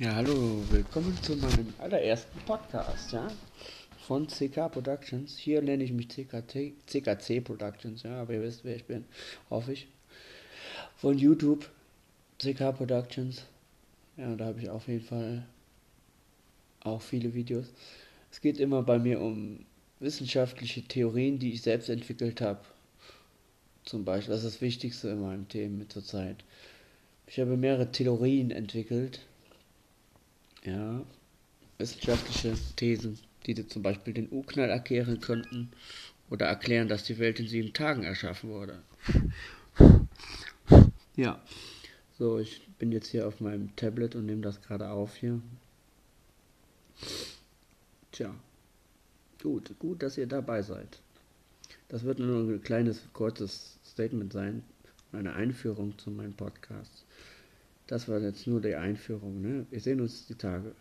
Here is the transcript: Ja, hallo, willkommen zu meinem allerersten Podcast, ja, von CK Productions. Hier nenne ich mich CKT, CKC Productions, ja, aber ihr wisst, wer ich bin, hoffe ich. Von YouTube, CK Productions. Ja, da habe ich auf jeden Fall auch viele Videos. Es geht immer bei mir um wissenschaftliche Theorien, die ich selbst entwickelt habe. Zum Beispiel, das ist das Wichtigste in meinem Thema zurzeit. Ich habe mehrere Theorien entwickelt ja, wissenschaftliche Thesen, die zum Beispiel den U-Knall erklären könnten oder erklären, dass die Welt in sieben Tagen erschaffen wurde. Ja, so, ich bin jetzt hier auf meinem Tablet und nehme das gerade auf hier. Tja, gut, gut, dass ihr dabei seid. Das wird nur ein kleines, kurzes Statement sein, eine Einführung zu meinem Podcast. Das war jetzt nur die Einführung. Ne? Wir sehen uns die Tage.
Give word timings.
Ja, 0.00 0.14
hallo, 0.14 0.62
willkommen 0.70 1.12
zu 1.22 1.34
meinem 1.34 1.74
allerersten 1.80 2.38
Podcast, 2.46 3.10
ja, 3.10 3.26
von 4.06 4.28
CK 4.28 4.70
Productions. 4.70 5.36
Hier 5.36 5.60
nenne 5.60 5.82
ich 5.82 5.90
mich 5.90 6.08
CKT, 6.08 6.74
CKC 6.86 7.40
Productions, 7.40 8.04
ja, 8.04 8.20
aber 8.20 8.34
ihr 8.34 8.42
wisst, 8.42 8.64
wer 8.64 8.76
ich 8.76 8.84
bin, 8.84 9.04
hoffe 9.50 9.72
ich. 9.72 9.88
Von 10.98 11.18
YouTube, 11.18 11.68
CK 12.38 12.76
Productions. 12.76 13.42
Ja, 14.16 14.36
da 14.36 14.44
habe 14.44 14.60
ich 14.60 14.70
auf 14.70 14.86
jeden 14.86 15.04
Fall 15.04 15.44
auch 16.84 17.02
viele 17.02 17.34
Videos. 17.34 17.66
Es 18.30 18.40
geht 18.40 18.60
immer 18.60 18.84
bei 18.84 19.00
mir 19.00 19.20
um 19.20 19.66
wissenschaftliche 19.98 20.82
Theorien, 20.82 21.40
die 21.40 21.54
ich 21.54 21.62
selbst 21.62 21.88
entwickelt 21.88 22.40
habe. 22.40 22.60
Zum 23.84 24.04
Beispiel, 24.04 24.32
das 24.32 24.44
ist 24.44 24.54
das 24.54 24.62
Wichtigste 24.62 25.08
in 25.08 25.22
meinem 25.22 25.48
Thema 25.48 25.88
zurzeit. 25.88 26.36
Ich 27.26 27.40
habe 27.40 27.56
mehrere 27.56 27.90
Theorien 27.90 28.52
entwickelt 28.52 29.22
ja, 30.68 31.02
wissenschaftliche 31.78 32.54
Thesen, 32.76 33.18
die 33.46 33.66
zum 33.66 33.82
Beispiel 33.82 34.14
den 34.14 34.30
U-Knall 34.30 34.68
erklären 34.68 35.20
könnten 35.20 35.70
oder 36.30 36.46
erklären, 36.46 36.88
dass 36.88 37.04
die 37.04 37.18
Welt 37.18 37.40
in 37.40 37.48
sieben 37.48 37.72
Tagen 37.72 38.04
erschaffen 38.04 38.50
wurde. 38.50 38.82
Ja, 41.16 41.42
so, 42.16 42.38
ich 42.38 42.64
bin 42.78 42.92
jetzt 42.92 43.08
hier 43.08 43.26
auf 43.26 43.40
meinem 43.40 43.74
Tablet 43.74 44.14
und 44.14 44.26
nehme 44.26 44.42
das 44.42 44.62
gerade 44.62 44.88
auf 44.88 45.16
hier. 45.16 45.40
Tja, 48.12 48.32
gut, 49.42 49.76
gut, 49.80 50.00
dass 50.00 50.16
ihr 50.16 50.28
dabei 50.28 50.62
seid. 50.62 51.00
Das 51.88 52.04
wird 52.04 52.20
nur 52.20 52.48
ein 52.48 52.62
kleines, 52.62 53.02
kurzes 53.12 53.80
Statement 53.84 54.32
sein, 54.32 54.62
eine 55.10 55.34
Einführung 55.34 55.98
zu 55.98 56.12
meinem 56.12 56.34
Podcast. 56.34 57.04
Das 57.88 58.06
war 58.06 58.20
jetzt 58.20 58.46
nur 58.46 58.60
die 58.60 58.74
Einführung. 58.74 59.40
Ne? 59.40 59.66
Wir 59.70 59.80
sehen 59.80 60.00
uns 60.00 60.26
die 60.26 60.34
Tage. 60.34 60.74